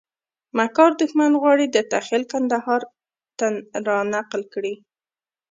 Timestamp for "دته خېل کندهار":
1.75-2.81